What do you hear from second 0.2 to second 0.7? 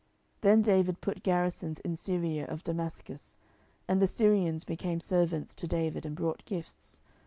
10:008:006 Then